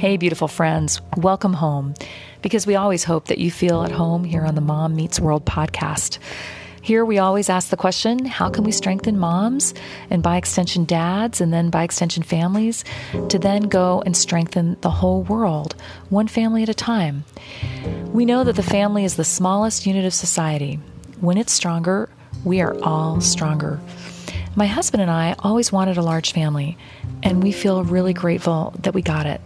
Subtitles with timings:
[0.00, 1.92] Hey, beautiful friends, welcome home
[2.40, 5.44] because we always hope that you feel at home here on the Mom Meets World
[5.44, 6.18] podcast.
[6.80, 9.74] Here we always ask the question how can we strengthen moms
[10.08, 12.82] and by extension dads and then by extension families
[13.28, 15.74] to then go and strengthen the whole world,
[16.08, 17.26] one family at a time?
[18.06, 20.76] We know that the family is the smallest unit of society.
[21.20, 22.08] When it's stronger,
[22.42, 23.78] we are all stronger.
[24.56, 26.78] My husband and I always wanted a large family,
[27.22, 29.42] and we feel really grateful that we got it.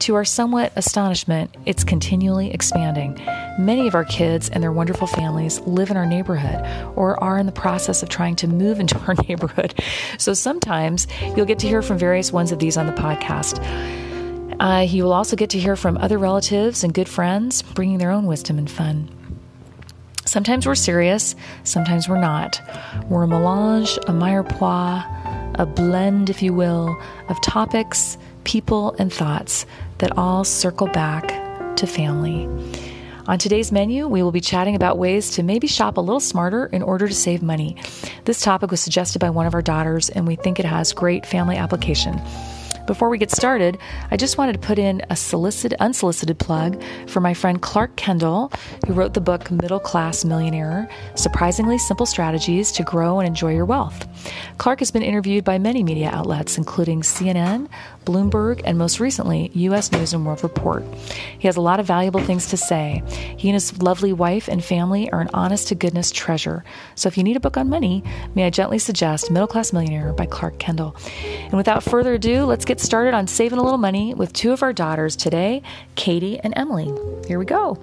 [0.00, 3.20] To our somewhat astonishment, it's continually expanding.
[3.58, 6.64] Many of our kids and their wonderful families live in our neighborhood
[6.96, 9.74] or are in the process of trying to move into our neighborhood.
[10.16, 13.60] So sometimes you'll get to hear from various ones of these on the podcast.
[14.58, 18.10] Uh, you will also get to hear from other relatives and good friends bringing their
[18.10, 19.14] own wisdom and fun.
[20.24, 22.58] Sometimes we're serious, sometimes we're not.
[23.10, 25.04] We're a melange, a mirepoix,
[25.58, 28.16] a blend, if you will, of topics,
[28.50, 29.64] people, and thoughts
[29.98, 32.48] that all circle back to family.
[33.28, 36.66] On today's menu, we will be chatting about ways to maybe shop a little smarter
[36.66, 37.76] in order to save money.
[38.24, 41.26] This topic was suggested by one of our daughters, and we think it has great
[41.26, 42.20] family application.
[42.90, 43.78] Before we get started,
[44.10, 48.50] I just wanted to put in a solicited, unsolicited plug for my friend Clark Kendall,
[48.84, 53.64] who wrote the book Middle Class Millionaire Surprisingly Simple Strategies to Grow and Enjoy Your
[53.64, 54.08] Wealth.
[54.58, 57.68] Clark has been interviewed by many media outlets, including CNN,
[58.04, 59.92] Bloomberg, and most recently, U.S.
[59.92, 60.84] News and World Report.
[61.38, 63.04] He has a lot of valuable things to say.
[63.36, 66.64] He and his lovely wife and family are an honest to goodness treasure.
[66.96, 68.02] So if you need a book on money,
[68.34, 70.96] may I gently suggest Middle Class Millionaire by Clark Kendall.
[71.24, 74.62] And without further ado, let's get started on saving a little money with two of
[74.62, 75.62] our daughters today,
[75.94, 76.90] Katie and Emily.
[77.26, 77.78] Here we go.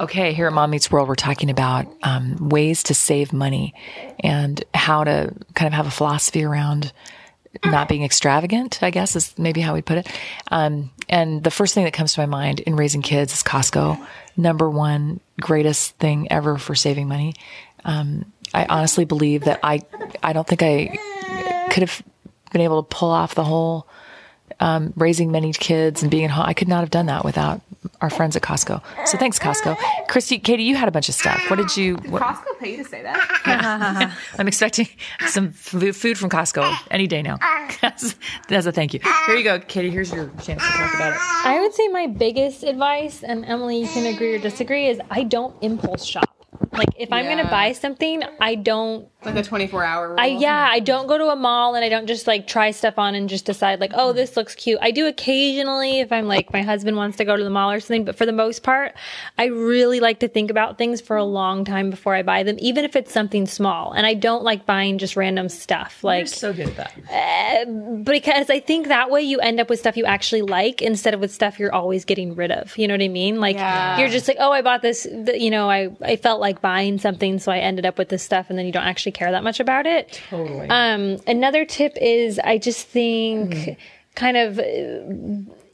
[0.00, 3.74] Okay, here at Mom Meets World, we're talking about um, ways to save money
[4.20, 6.92] and how to kind of have a philosophy around
[7.64, 10.08] not being extravagant, I guess is maybe how we put it.
[10.50, 14.04] Um, and the first thing that comes to my mind in raising kids is Costco.
[14.36, 17.34] Number one greatest thing ever for saving money.
[17.84, 19.80] Um, I honestly believe that I,
[20.22, 20.98] I don't think I
[21.70, 22.02] could have
[22.52, 23.86] been able to pull off the whole
[24.60, 26.46] um, raising many kids and being at home.
[26.46, 27.60] I could not have done that without
[28.00, 28.82] our friends at Costco.
[29.06, 29.76] So thanks, Costco.
[30.08, 31.40] Christy, Katie, you had a bunch of stuff.
[31.48, 31.96] What did you?
[31.96, 34.12] Did what, Costco pay you to say that?
[34.38, 34.88] I'm expecting
[35.26, 37.38] some food from Costco any day now.
[37.80, 38.14] That's,
[38.48, 39.00] that's a thank you.
[39.26, 39.90] Here you go, Katie.
[39.90, 41.18] Here's your chance to talk about it.
[41.44, 45.24] I would say my biggest advice, and Emily, you can agree or disagree, is I
[45.24, 46.30] don't impulse shop.
[46.72, 49.08] Like if I'm gonna buy something, I don't.
[49.26, 50.20] Like a 24 hour rule.
[50.20, 52.98] I yeah, I don't go to a mall and I don't just like try stuff
[52.98, 54.78] on and just decide like, oh, this looks cute.
[54.82, 57.80] I do occasionally if I'm like my husband wants to go to the mall or
[57.80, 58.94] something, but for the most part,
[59.38, 62.56] I really like to think about things for a long time before I buy them,
[62.58, 63.92] even if it's something small.
[63.92, 65.98] And I don't like buying just random stuff.
[66.02, 66.92] You're Like so good at that.
[67.10, 67.64] Eh,
[68.04, 71.20] because I think that way you end up with stuff you actually like instead of
[71.20, 72.76] with stuff you're always getting rid of.
[72.76, 73.40] You know what I mean?
[73.40, 73.98] Like Yeah.
[73.98, 75.06] you're just like, oh, I bought this.
[75.34, 78.46] You know, I I felt like buying something, so I ended up with this stuff,
[78.50, 80.20] and then you don't actually care that much about it.
[80.28, 80.68] Totally.
[80.68, 83.78] Um, another tip is I just think
[84.14, 84.58] kind of.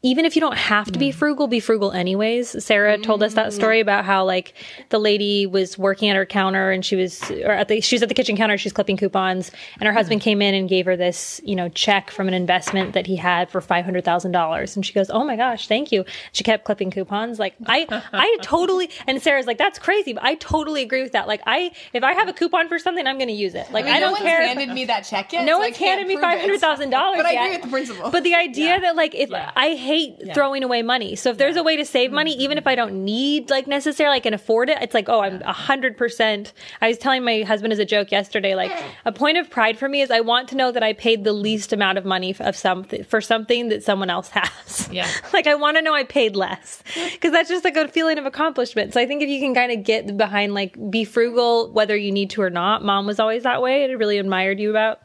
[0.02, 1.14] Even if you don't have to be mm.
[1.14, 2.64] frugal, be frugal anyways.
[2.64, 3.52] Sarah told us that mm.
[3.52, 4.54] story about how like
[4.88, 8.02] the lady was working at her counter and she was or at the she was
[8.02, 10.24] at the kitchen counter, she's clipping coupons, and her husband mm.
[10.24, 13.50] came in and gave her this, you know, check from an investment that he had
[13.50, 14.74] for five hundred thousand dollars.
[14.74, 16.06] And she goes, Oh my gosh, thank you.
[16.32, 17.38] She kept clipping coupons.
[17.38, 21.28] Like I I totally and Sarah's like, That's crazy, but I totally agree with that.
[21.28, 23.70] Like I if I have a coupon for something, I'm gonna use it.
[23.70, 24.46] Like I, no don't no care.
[24.46, 25.44] handed me that check yet.
[25.44, 27.18] no so one's handed me five hundred thousand dollars.
[27.18, 28.10] But I agree with the principle.
[28.10, 29.89] But the idea that like if I hate
[30.34, 32.40] throwing away money, so if there's a way to save money, Mm-hmm.
[32.42, 35.42] even if I don't need like necessarily I can afford it, it's like oh I'm
[35.42, 36.52] a hundred percent.
[36.80, 38.72] I was telling my husband as a joke yesterday, like
[39.04, 41.32] a point of pride for me is I want to know that I paid the
[41.32, 44.88] least amount of money of something for something that someone else has.
[44.92, 45.09] Yeah.
[45.32, 46.82] like I want to know I paid less
[47.12, 48.92] because that's just like a feeling of accomplishment.
[48.94, 52.12] So I think if you can kind of get behind like be frugal whether you
[52.12, 52.84] need to or not.
[52.84, 53.84] Mom was always that way.
[53.84, 55.00] I really admired you about.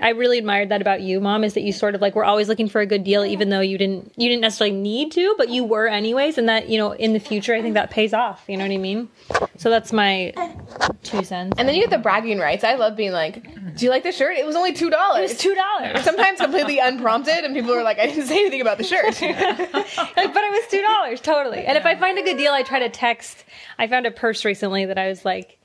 [0.00, 2.48] I really admired that about you, mom, is that you sort of like were always
[2.48, 5.48] looking for a good deal, even though you didn't you didn't necessarily need to, but
[5.48, 8.44] you were anyways, and that you know in the future I think that pays off.
[8.46, 9.08] You know what I mean?
[9.56, 10.32] So that's my
[11.02, 11.54] two cents.
[11.58, 12.62] and then you get the bragging rights.
[12.62, 13.42] I love being like,
[13.76, 14.36] "Do you like the shirt?
[14.36, 15.30] It was only two dollars.
[15.30, 18.60] it was two dollars, Sometimes completely unprompted, and people are like, "I didn't say anything
[18.60, 19.34] about the shirt." like,
[20.34, 21.64] but it was two dollars totally.
[21.64, 23.44] And if I find a good deal, I try to text.
[23.78, 25.57] I found a purse recently that I was like.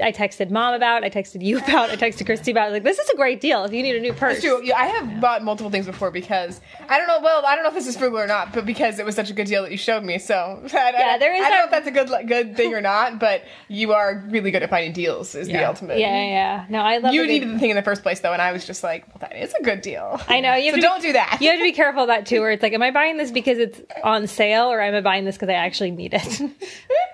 [0.00, 2.72] I texted mom about, I texted you about, I texted Christy about.
[2.72, 4.36] Like, this is a great deal if you need a new purse.
[4.36, 4.62] It's true.
[4.64, 7.20] Yeah, I have bought multiple things before because I don't know.
[7.22, 9.30] Well, I don't know if this is frugal or not, but because it was such
[9.30, 10.18] a good deal that you showed me.
[10.18, 10.34] So
[10.72, 13.18] I, Yeah, there is I don't know if that's a good good thing or not,
[13.18, 15.34] but you are really good at finding deals.
[15.34, 15.98] Is the ultimate.
[15.98, 16.66] Yeah, yeah, yeah.
[16.68, 18.52] No, I love You a needed the thing in the first place though, and I
[18.52, 20.20] was just like, well, that is a good deal.
[20.28, 21.38] I know you So to don't be, do that.
[21.40, 22.40] You have to be careful of that too.
[22.40, 25.24] Where it's like, am I buying this because it's on sale, or am I buying
[25.24, 26.40] this because I actually need it?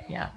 [0.08, 0.30] Yeah.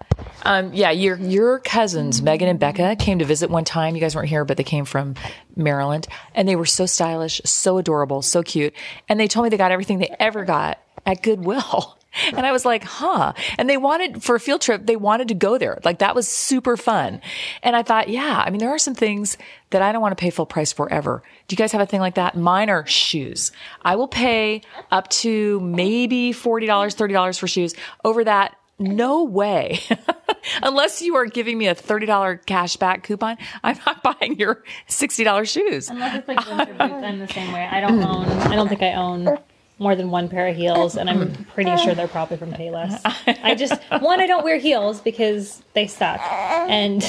[0.44, 3.96] Um, yeah, your your cousins, Megan and Becca, came to visit one time.
[3.96, 5.16] You guys weren't here, but they came from
[5.56, 8.74] Maryland, and they were so stylish, so adorable, so cute.
[9.08, 11.98] And they told me they got everything they ever got at Goodwill.
[12.34, 13.32] And I was like, huh.
[13.58, 15.80] And they wanted, for a field trip, they wanted to go there.
[15.86, 17.22] Like that was super fun.
[17.64, 19.38] And I thought, yeah, I mean, there are some things
[19.70, 21.24] that I don't want to pay full price for ever.
[21.48, 22.36] Do you guys have a thing like that?
[22.36, 23.54] Mine are shoes.
[23.82, 27.76] I will pay up to maybe $40, $30 for shoes.
[28.04, 29.80] Over that, no way.
[30.64, 35.48] Unless you are giving me a $30 cash back coupon, I'm not buying your $60
[35.48, 35.90] shoes.
[35.90, 37.68] Unless it's like winter boots, I'm the same way.
[37.70, 38.26] I don't own.
[38.26, 39.38] I don't think I own
[39.80, 43.02] more than one pair of heels, and I'm pretty sure they're probably from Payless.
[43.44, 47.02] I just one, I don't wear heels because they suck, and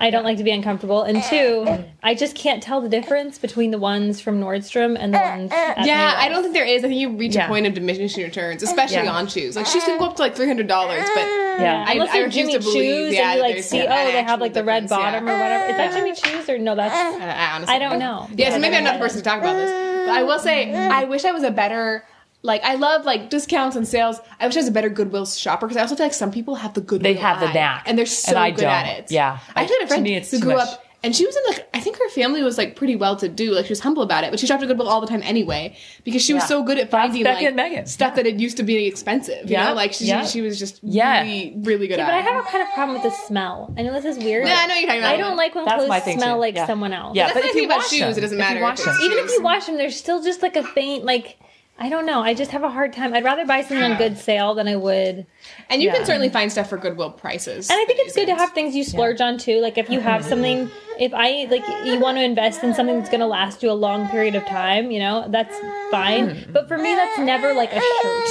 [0.00, 1.02] I don't like to be uncomfortable.
[1.02, 1.66] And two,
[2.04, 5.50] I just can't tell the difference between the ones from Nordstrom and the ones.
[5.52, 6.18] At Yeah, Payless.
[6.18, 6.84] I don't think there is.
[6.84, 7.46] I think you reach Yeah.
[7.46, 9.12] a point of diminishing returns, especially Yeah.
[9.12, 9.56] on shoes.
[9.56, 11.84] Like shoes can go up to like three hundred dollars, but Yeah.
[11.88, 13.82] I- Unless I they're refuse Jimmy to believe, Choos yeah, and you like there's see,
[13.82, 15.10] oh, they have like the red difference, yeah.
[15.10, 15.64] bottom or whatever.
[15.72, 16.76] Is that Jimmy Choos or no?
[16.76, 18.28] That's I, I honestly I don't know.
[18.36, 19.70] Yeah, so maybe I'm not the person to talk about this.
[20.06, 22.04] But I will say, I wish I was a better.
[22.48, 24.18] Like I love like discounts and sales.
[24.40, 26.56] I wish I was a better Goodwill shopper because I also feel like some people
[26.56, 27.12] have the Goodwill.
[27.14, 28.70] They have the eye, knack, and they're so and I good don't.
[28.72, 29.10] at it.
[29.12, 29.38] Yeah.
[29.54, 30.68] I actually had a To friend me, it's who grew much.
[30.68, 33.28] up, and she was in like I think her family was like pretty well to
[33.28, 33.52] do.
[33.52, 35.76] Like she was humble about it, but she shopped at Goodwill all the time anyway
[36.04, 36.48] because she was Yeah.
[36.48, 37.86] so good at finding Becky like and Megan.
[37.86, 39.44] stuff that had used to be expensive.
[39.48, 39.68] You Yeah.
[39.68, 40.24] know, like she Yeah.
[40.24, 41.20] she was just Yeah.
[41.22, 43.72] really really good Yeah, at but I have a kind of problem with the smell.
[43.78, 44.48] I know this is weird.
[44.48, 45.14] Yeah, I know you're talking about.
[45.14, 46.40] I don't like when That's my clothes smell too.
[46.40, 46.66] like Yeah.
[46.66, 47.14] someone else.
[47.14, 49.42] Yeah, That's but if you wash shoes, them, it doesn't matter if even if you
[49.42, 51.36] wash them, there's still just like a faint like
[51.80, 52.20] I don't know.
[52.20, 53.14] I just have a hard time.
[53.14, 55.26] I'd rather buy something on good sale than I would.
[55.70, 55.96] And you Yeah.
[55.96, 57.70] can certainly find stuff for Goodwill prices.
[57.70, 59.60] And I think it's good to have things you splurge on too.
[59.60, 60.28] Like if you have mm-hmm.
[60.28, 63.70] something, if I like you want to invest in something that's going to last you
[63.70, 65.56] a long period of time, you know, that's
[65.92, 66.30] fine.
[66.30, 66.52] Mm.
[66.52, 68.28] But for me, that's never like a shirt.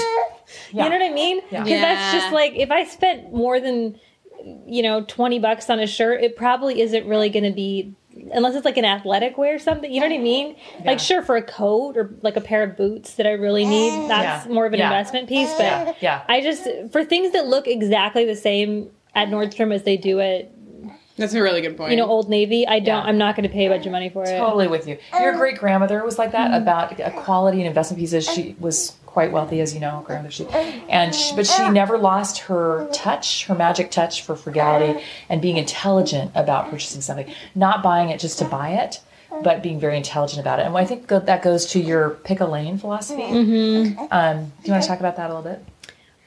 [0.71, 1.41] You know what I mean?
[1.49, 1.81] Because Yeah.
[1.81, 3.97] that's just like if I spent more than
[4.65, 7.93] you know 20 bucks on a shirt it probably isn't really going to be
[8.33, 11.21] unless it's like an athletic wear or something you know what i mean like sure
[11.21, 14.53] for a coat or like a pair of boots that i really need that's Yeah.
[14.53, 14.87] more of an Yeah.
[14.91, 15.93] investment piece but Yeah.
[16.01, 16.21] Yeah.
[16.27, 20.51] i just for things that look exactly the same at nordstrom as they do at
[21.17, 21.91] That's a really good point.
[21.91, 23.09] you know old navy i don't Yeah.
[23.09, 24.97] i'm not going to pay a bunch of money for it Totally with you.
[25.19, 28.25] Your great grandmother was like that about uh, quality and investment pieces.
[28.29, 30.31] She was quite wealthy, as you know, grandmother.
[30.31, 30.45] She
[30.89, 35.57] and she, but she never lost her touch, her magic touch for frugality and being
[35.57, 38.99] intelligent about purchasing something, not buying it just to buy it.
[39.43, 42.45] But being very intelligent about it, and I think that goes to your pick a
[42.45, 43.23] lane philosophy.
[43.23, 44.05] Mm-hmm.
[44.11, 45.65] Um, do you want to talk about that a little bit?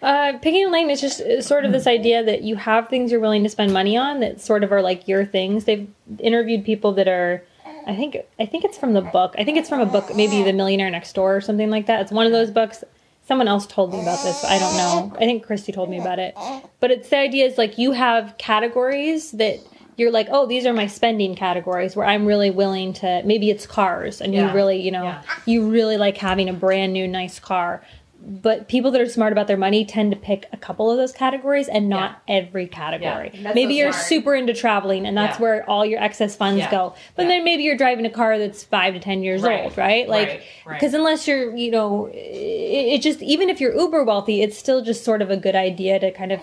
[0.02, 3.20] Uh, picking a lane is just sort of this idea that you have things you're
[3.20, 5.64] willing to spend money on that sort of are like your things.
[5.64, 5.88] They've
[6.18, 7.42] interviewed people that are,
[7.90, 9.34] I think, I think it's from the book.
[9.38, 12.00] I think it's from a book, maybe The Millionaire Next Door or something like that.
[12.02, 12.84] It's one of those books.
[13.26, 14.44] Someone else told me about this.
[14.44, 15.16] I don't know.
[15.16, 16.34] I think Christy told me about it.
[16.80, 19.58] But it's the idea is like you have categories that
[19.96, 23.22] you're like, oh, these are my spending categories where I'm really willing to.
[23.24, 24.48] Maybe it's cars, and Yeah.
[24.48, 25.22] you really, you know, Yeah.
[25.46, 27.82] you really like having a brand new nice car
[28.22, 31.10] but people that are smart about their money tend to pick a couple of those
[31.12, 33.30] categories and not every category.
[33.32, 34.04] Yeah, maybe so you're smart.
[34.06, 35.42] super into traveling and that's Yeah.
[35.42, 36.70] where all your excess funds Yeah.
[36.70, 36.94] go.
[37.16, 37.28] But Yeah.
[37.28, 39.64] then maybe you're driving a car that's 5 to 10 years Right.
[39.64, 40.08] old, right?
[40.08, 40.28] Like
[40.66, 40.82] Right.
[40.82, 40.94] Right.
[40.94, 42.16] unless you're, you know, it,
[42.94, 45.98] it just even if you're uber wealthy, it's still just sort of a good idea
[45.98, 46.40] to kind of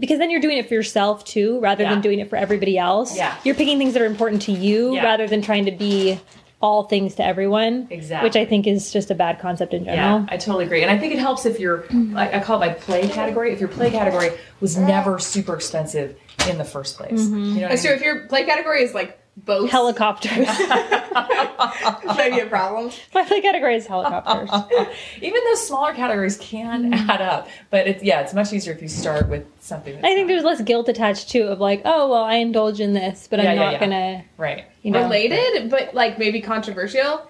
[0.00, 1.90] because then you're doing it for yourself too rather Yeah.
[1.90, 3.16] than doing it for everybody else.
[3.16, 3.34] Yeah.
[3.44, 5.04] You're picking things that are important to you Yeah.
[5.04, 6.18] rather than trying to be
[6.60, 7.86] all things to everyone.
[7.90, 8.26] Exactly.
[8.26, 10.20] Which I think is just a bad concept in general.
[10.20, 10.82] Yeah, I totally agree.
[10.82, 11.84] And I think it helps if your,
[12.14, 16.18] I, I call it my play category, if your play category was never super expensive
[16.48, 17.22] in the first place.
[17.22, 17.36] Mm-hmm.
[17.36, 17.90] You know what I true.
[17.90, 17.98] mean?
[17.98, 20.48] If your play category is like boats, Helicopters.
[22.30, 22.90] might be a problem.
[23.14, 24.50] My play category is helicopters.
[25.20, 27.08] Even those smaller categories can mm.
[27.08, 27.48] add up.
[27.70, 30.44] But it's, yeah, it's much easier if you start with something that's I think there's
[30.44, 33.56] less guilt attached too of like, oh well, I indulge in this, but Yeah, I'm
[33.56, 33.80] yeah, not yeah.
[33.80, 34.64] gonna, right.
[34.82, 35.02] you know.
[35.02, 37.28] Related, but like maybe controversial.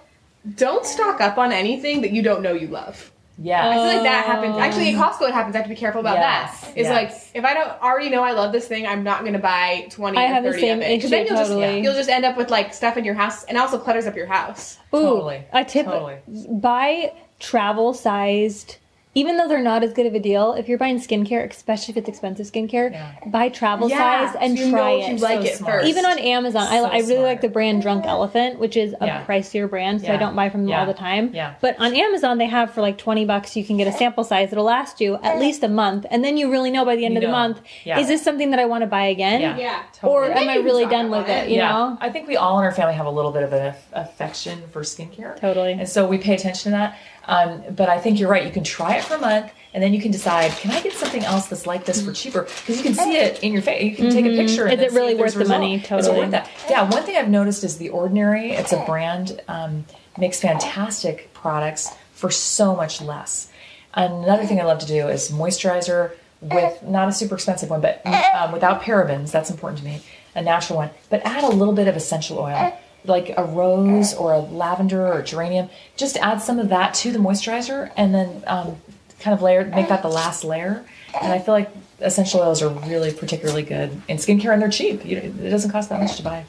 [0.55, 3.11] Don't stock up on anything that you don't know you love.
[3.37, 3.69] Yeah.
[3.69, 4.57] I feel like that happens.
[4.57, 5.03] Actually, at oh.
[5.03, 5.55] Costco, it happens.
[5.55, 6.69] I have to be careful about Yes, that.
[6.69, 6.91] It's yes.
[6.91, 9.87] like if I don't already know I love this thing, I'm not going to buy
[9.91, 11.61] twenty I or have the thirty same of it issue, then you'll totally.
[11.61, 14.15] just you'll just end up with like stuff in your house, and also clutters up
[14.15, 14.77] your house.
[14.93, 15.45] Ooh, Totally.
[15.53, 16.17] a tip: Totally.
[16.49, 18.77] buy travel sized
[19.17, 21.97] even though they're not as good of a deal, if you're buying skincare, especially if
[21.97, 23.11] it's expensive skincare, Yeah.
[23.25, 25.11] buy travel Yeah, size and so you try know if it.
[25.13, 25.73] you like So it smart.
[25.81, 25.87] first.
[25.87, 27.21] Even on Amazon, I, So I really smart.
[27.23, 29.25] like the brand Drunk Elephant, which is a Yeah.
[29.25, 30.81] pricier brand, so I don't buy from them Yeah.
[30.81, 31.31] all the time.
[31.33, 31.53] Yeah.
[31.61, 34.49] But on Amazon, they have for like 20 bucks, you can get a sample size
[34.51, 36.05] that'll last you at least a month.
[36.11, 37.33] And then you really know by the end You of the know.
[37.33, 37.99] month, Yeah.
[37.99, 39.41] is this something that I want to buy again?
[39.41, 39.57] Yeah.
[39.57, 39.79] Yeah.
[40.03, 41.45] Or am I really done with it?
[41.45, 41.49] it.
[41.49, 41.97] You yeah, know?
[42.01, 44.61] I think we all in our family have a little bit of an aff- affection
[44.71, 45.39] for skincare.
[45.39, 45.71] Totally.
[45.73, 46.95] And so we pay attention to that.
[47.27, 48.45] Um, but I think you're right.
[48.45, 50.93] You can try it for a month, and then you can decide: Can I get
[50.93, 52.43] something else that's like this for cheaper?
[52.43, 53.83] Because you can see it in your face.
[53.83, 54.65] You can take a picture.
[54.65, 54.85] and Mm-hmm.
[54.85, 55.59] Is it really worth the result.
[55.59, 55.75] money?
[55.75, 56.19] Is it Totally.
[56.19, 56.49] worth that?
[56.69, 56.89] Yeah.
[56.89, 58.51] One thing I've noticed is the Ordinary.
[58.51, 59.85] It's a brand um,
[60.17, 63.49] makes fantastic products for so much less.
[63.93, 68.01] Another thing I love to do is moisturizer with not a super expensive one, but
[68.05, 69.31] um, without parabens.
[69.31, 70.01] That's important to me.
[70.35, 74.33] A natural one, but add a little bit of essential oil, like a rose or
[74.33, 75.69] a lavender or a geranium.
[75.95, 78.75] Just add some of that to the moisturizer, and then um,
[79.19, 80.83] kind of layer, make that the last layer.
[81.21, 85.05] And I feel like essential oils are really particularly good in skincare, and they're cheap.
[85.05, 86.45] You, it doesn't cost that much to buy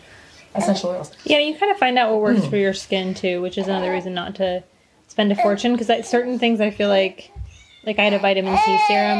[0.55, 1.13] essential oils.
[1.25, 2.51] Yeah, you kind of find out what works Hmm.
[2.51, 4.63] for your skin too, which is another reason not to
[5.07, 5.77] spend a fortune.
[5.77, 7.31] Because certain things I feel like,
[7.85, 9.19] like I had a vitamin C serum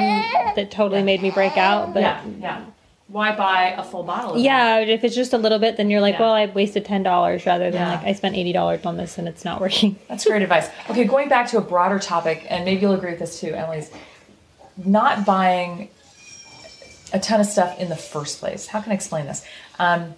[0.57, 1.95] that totally made me break out.
[1.95, 2.65] But Yeah, yeah.
[3.09, 4.31] Why buy a full bottle?
[4.33, 4.43] Of that?
[4.43, 6.21] Yeah, if it's just a little bit, then you're like, Yeah.
[6.23, 7.95] well, I wasted ten dollars rather than Yeah.
[7.97, 9.97] like I spent eighty dollars on this and it's not working.
[10.09, 10.69] That's great advice.
[10.91, 13.91] Okay, going back to a broader topic, and maybe you'll agree with this too, Emily's
[14.85, 15.89] not buying
[17.13, 18.67] a ton of stuff in the first place.
[18.67, 19.43] How can I explain this?
[19.79, 20.15] Um,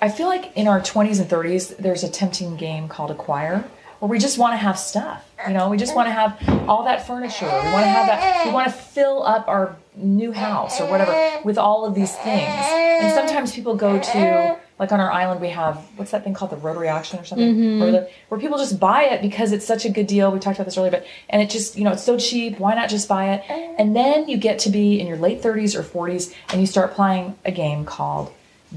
[0.00, 3.64] I feel like in our 20s and 30s, there's a tempting game called acquire,
[3.98, 5.28] where we just want to have stuff.
[5.46, 7.46] You know, we just want to have all that furniture.
[7.46, 8.46] We want to have that.
[8.46, 12.52] We want to fill up our new house or whatever with all of these things.
[13.00, 16.50] And sometimes people go to, like on our island, we have what's that thing called,
[16.50, 17.80] the rotary auction or something, mm-hmm.
[17.80, 20.30] where, the, where people just buy it because it's such a good deal.
[20.30, 22.58] We talked about this earlier, but and it just you know it's so cheap.
[22.58, 23.44] Why not just buy it?
[23.78, 26.94] And then you get to be in your late 30s or 40s, and you start
[26.94, 28.32] playing a game called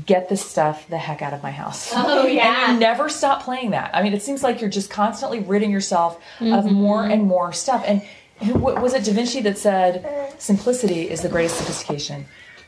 [0.05, 1.91] get this stuff the heck out of my house.
[1.93, 2.65] Oh, yeah.
[2.65, 3.91] And you never stop playing that.
[3.93, 6.73] I mean, it seems like you're just constantly ridding yourself of mm-hmm.
[6.73, 7.83] more and more stuff.
[7.85, 8.01] And
[8.43, 12.25] who, was it Da Vinci that said, simplicity is the greatest sophistication?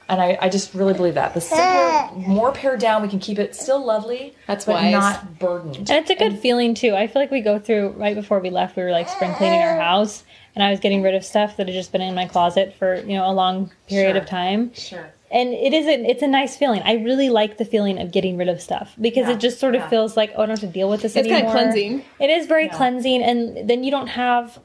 [0.09, 1.33] And I, I just really believe that.
[1.33, 4.91] The simpler, more pared down, we can keep it still lovely, That's but wise.
[4.91, 5.77] not burdened.
[5.77, 6.93] And it's a good feeling too.
[6.93, 9.61] I feel like we go through right before we left, we were like spring cleaning
[9.61, 10.25] our house,
[10.55, 12.95] and I was getting rid of stuff that had just been in my closet for
[12.95, 14.21] you know a long period Sure.
[14.21, 14.73] of time.
[14.73, 15.09] Sure.
[15.31, 16.81] And it is a, it's a nice feeling.
[16.83, 19.73] I really like the feeling of getting rid of stuff because Yeah, it just sort
[19.73, 19.89] of yeah.
[19.89, 21.39] feels like oh, I don't have to deal with this It's anymore.
[21.39, 22.03] kinda cleansing.
[22.19, 22.75] It is very Yeah.
[22.75, 24.59] cleansing, and then you don't have.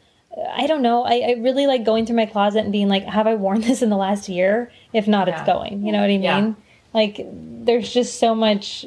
[0.52, 1.04] I don't know.
[1.04, 3.82] I, I really like going through my closet and being like, have I worn this
[3.82, 4.70] in the last year?
[4.92, 5.38] If not, Yeah.
[5.38, 5.84] it's going.
[5.84, 6.22] You know what I mean?
[6.22, 6.52] Yeah.
[6.94, 8.84] Like, there's just so much.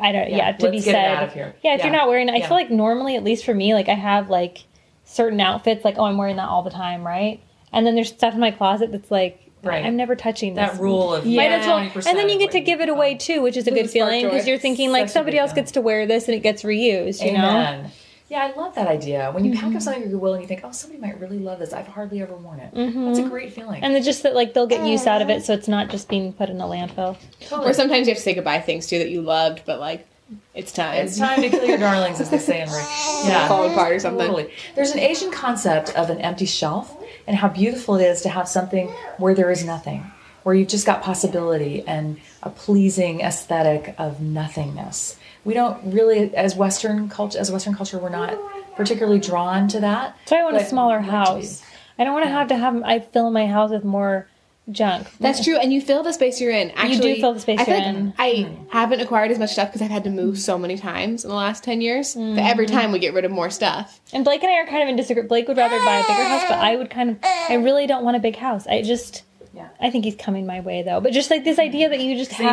[0.00, 0.28] I don't.
[0.30, 1.16] Yeah, Yeah, to be let's it said.
[1.16, 1.54] out of here.
[1.62, 2.48] Yeah, if you're not wearing, it, I Yeah.
[2.48, 4.64] feel like normally, at least for me, like I have like
[5.04, 7.40] certain outfits, like oh, I'm wearing that all the time, right?
[7.72, 9.84] And then there's stuff in my closet that's like, Right.
[9.84, 10.70] I'm never touching this.
[10.72, 11.80] That rule of Might as well.
[11.80, 14.24] 20% And then you get to give it away too, which is a good feeling
[14.24, 17.24] because you're thinking like somebody else gets to wear this and it gets reused.
[17.24, 17.86] You know.
[18.30, 18.50] Amen.
[18.50, 19.30] Yeah, I love that idea.
[19.32, 19.76] When you pack Mm-hmm.
[19.76, 21.72] up something at Goodwill and you think, oh, somebody might really love this.
[21.72, 22.70] I've hardly ever worn it.
[22.74, 23.82] That's a great feeling.
[23.82, 23.94] Mm-hmm.
[23.94, 26.32] And just that like they'll get use out of it, so it's not just being
[26.32, 27.16] put in a landfill.
[27.40, 27.70] Totally.
[27.70, 30.06] Or sometimes you have to say goodbye things too that you loved, but like
[30.54, 31.06] it's time.
[31.06, 32.84] It's time to kill your darlings, as they say in Rick.
[33.26, 34.26] Yeah, Fall apart or something.
[34.26, 34.52] Totally.
[34.74, 38.48] There's an Asian concept of an empty shelf and how beautiful it is to have
[38.48, 40.04] something where there is nothing,
[40.42, 45.16] where you've just got possibility and a pleasing aesthetic of nothingness.
[45.46, 48.36] We don't really, as Western culture, as Western culture, we're not
[48.76, 50.16] particularly drawn to that.
[50.26, 51.40] So I want a smaller we'd like to be.
[51.40, 51.62] house.
[51.98, 52.82] I don't want to have to have.
[52.82, 54.28] I fill my house with more
[54.70, 55.06] junk.
[55.20, 56.70] That's true, and you fill the space you're in.
[56.72, 58.14] Actually, you do fill the space I you're like in.
[58.18, 61.30] I haven't acquired as much stuff because I've had to move so many times in
[61.30, 62.14] the last ten years.
[62.14, 62.38] Mm-hmm.
[62.38, 64.00] every time we get rid of more stuff.
[64.12, 65.28] And Blake and I are kind of in disagreement.
[65.28, 67.18] Blake would rather buy a bigger house, but I would kind of.
[67.22, 68.66] I really don't want a big house.
[68.66, 69.22] I just.
[69.54, 69.68] Yeah.
[69.80, 71.00] I think he's coming my way though.
[71.00, 72.50] But just like this idea that you just So you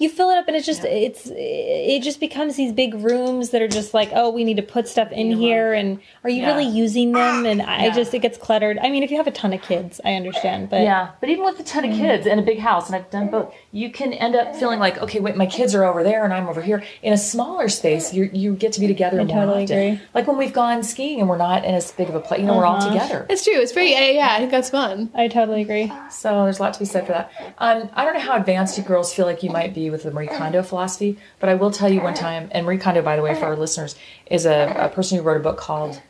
[0.00, 0.36] have, fill it up.
[0.36, 3.62] you fill it up, and it's just it's it just becomes these big rooms that
[3.62, 6.42] are just like, oh, we need to put stuff in You here, and are you
[6.42, 6.48] Yeah.
[6.48, 7.46] really using them?
[7.46, 7.90] And I Yeah.
[7.90, 8.78] just it gets cluttered.
[8.82, 11.44] I mean, if you have a ton of kids, I understand, but Yeah, but even
[11.44, 11.98] with a ton of Mm.
[11.98, 15.00] kids and a big house, and I've done both, you can end up feeling like,
[15.02, 16.82] okay, wait, my kids are over there and I'm over here.
[17.02, 19.78] In a smaller space, you you get to be together more totally often.
[19.78, 20.00] agree.
[20.14, 22.46] Like when we've gone skiing and we're not in as big of a place, you
[22.46, 22.88] know, we're all Uh-huh.
[22.92, 23.26] together.
[23.30, 23.58] It's true.
[23.60, 23.92] It's pretty.
[23.92, 25.10] Yeah, yeah, I think that's fun.
[25.14, 25.90] I totally agree.
[26.10, 27.30] So there's a lot to be said for that.
[27.58, 30.10] Um, I don't know how advanced you girls feel like you might be with the
[30.10, 33.22] Marie Kondo philosophy, but I will tell you one time, and Marie Kondo, by the
[33.22, 33.96] way, for our listeners,
[34.30, 36.00] is a, a person who wrote a book called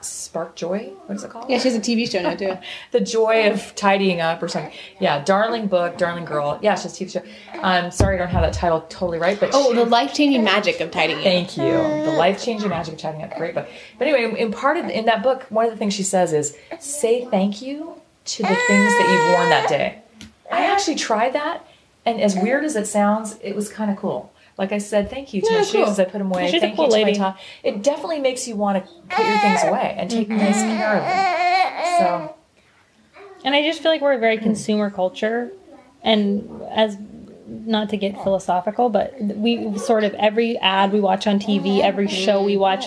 [0.00, 0.92] Spark Joy.
[1.06, 1.50] What is it called?
[1.50, 2.56] Yeah, she has a TV show now too.
[2.92, 4.72] the joy of tidying up or something.
[4.98, 6.58] Yeah, darling book, darling girl.
[6.62, 7.22] Yeah, it's just a TV show.
[7.60, 10.42] Um, sorry, I don't have that title totally right, but Oh, she- the life changing
[10.42, 11.18] magic of tidying.
[11.18, 11.24] up.
[11.24, 11.64] Thank you.
[11.72, 13.36] The life changing magic of tidying up.
[13.36, 13.68] Great book.
[13.98, 16.56] But anyway, in part of in that book, one of the things she says is
[16.80, 19.98] say thank you to the things that you've worn that day.
[20.50, 21.66] I actually tried that,
[22.06, 24.32] and as weird as it sounds, it was kind of cool.
[24.56, 26.50] Like I said, thank you to Yeah, my shoes as I put them away.
[26.50, 27.36] She's a thank cool you to my.
[27.64, 30.38] It definitely makes you want to put your things away and take mm-hmm.
[30.38, 31.98] nice care of them.
[31.98, 32.36] So
[33.44, 35.50] And I just feel like we're a very consumer culture,
[36.02, 36.96] and as
[37.46, 42.08] not to get philosophical, but we sort of every ad we watch on TV, every
[42.08, 42.86] show we watch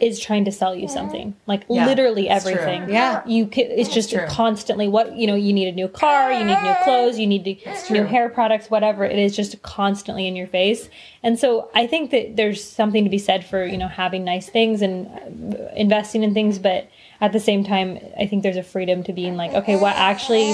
[0.00, 1.34] is trying to sell you something.
[1.46, 2.52] Like Yeah, literally it's true.
[2.52, 2.88] everything.
[2.90, 3.22] Yeah.
[3.26, 4.26] you can, it's just true.
[4.28, 5.34] constantly what you know.
[5.34, 8.70] You need a new car, you need new clothes, you need to, new hair products,
[8.70, 9.04] whatever.
[9.04, 10.88] It is just constantly in your face.
[11.22, 14.48] And so I think that there's something to be said for you know having nice
[14.48, 16.88] things and uh, investing in things, but
[17.20, 20.52] at the same time, I think there's a freedom to being like, okay, what actually,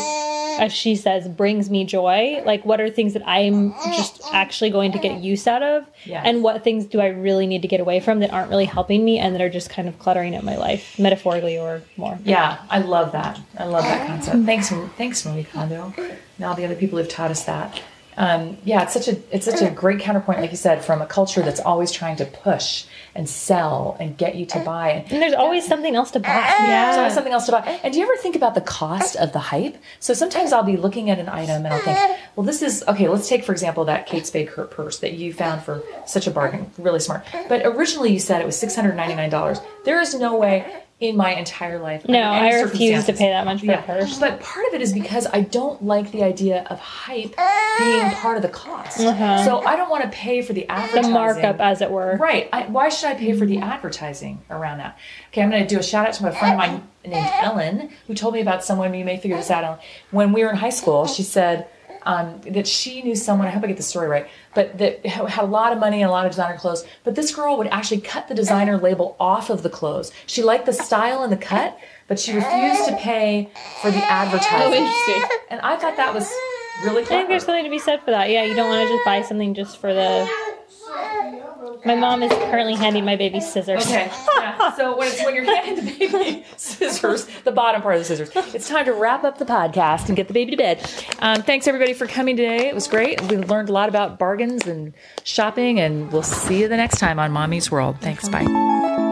[0.59, 2.43] as she says, brings me joy?
[2.45, 5.85] Like, what are things that I'm just actually going to get use out of?
[6.05, 6.23] Yes.
[6.27, 9.05] And what things do I really need to get away from that aren't really helping
[9.05, 12.19] me and that are just kind of cluttering up my life, metaphorically or more?
[12.25, 13.41] Yeah, I love that.
[13.59, 14.45] I love that concept.
[14.45, 17.81] Thanks, thanks, Marie Kondo, and all the other people who've taught us that.
[18.17, 21.07] Um, yeah, it's such a it's such a great counterpoint, like you said, from a
[21.07, 25.05] culture that's always trying to push and sell and get you to buy.
[25.11, 26.55] And there's always something else to buy.
[26.59, 27.61] There's always something else to buy.
[27.83, 29.77] And do you ever think about the cost of the hype?
[30.01, 33.09] So sometimes I'll be looking at an item and I'll think, well, this is okay.
[33.09, 36.71] Let's take for example that Kate Spade purse that you found for such a bargain,
[36.79, 37.25] really smart.
[37.49, 39.61] But originally you said it was six hundred ninety nine dollars.
[39.85, 42.09] There is no way in my entire life.
[42.09, 43.81] No, I refuse to pay that much for yeah.
[43.81, 44.19] a purse.
[44.19, 47.77] But part of it is because I don't like the idea of hype ah!
[47.79, 49.01] being part of the cost.
[49.01, 49.45] Uh-huh.
[49.45, 51.03] So I don't want to pay for the advertising.
[51.03, 52.17] The markup, as it were.
[52.17, 52.49] Right.
[52.53, 54.99] I, why should I pay for the advertising around that?
[55.29, 57.91] Okay, I'm going to do a shout out to a friend of mine named Ellen,
[58.07, 58.95] who told me about someone.
[58.95, 59.65] You may figure this out.
[59.65, 59.79] Ellen.
[60.11, 61.69] When we were in high school, she said
[62.05, 63.47] um, that she knew someone.
[63.47, 66.09] I hope I get the story right, but that had a lot of money and
[66.09, 66.85] a lot of designer clothes.
[67.03, 70.13] But this girl would actually cut the designer label off of the clothes.
[70.27, 74.59] She liked the style and the cut, but she refused to pay for the advertising.
[74.61, 75.39] Oh, interesting.
[75.51, 76.31] And I thought that was
[76.83, 77.17] really cool.
[77.17, 78.31] I think there's something to be said for that.
[78.31, 80.29] Yeah, you don't want to just buy something just for the.
[81.85, 83.85] My mom is currently handing my baby scissors.
[83.87, 84.11] Okay.
[84.39, 84.53] Yeah.
[84.77, 88.31] So when it's when you're handing the baby scissors, the bottom part of the scissors,
[88.55, 90.91] it's time to wrap up the podcast and get the baby to bed.
[91.21, 92.67] Um, thanks everybody for coming today.
[92.69, 93.21] It was great.
[93.23, 97.19] We learned a lot about bargains and shopping, and we'll see you the next time
[97.21, 98.01] on Mom Meets World.
[98.01, 98.29] Thanks.
[98.29, 99.04] Bye.